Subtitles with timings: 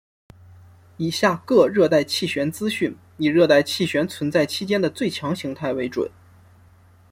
[0.97, 6.09] 以下各热带气旋资讯以热带气旋存在期间的最强形态为准。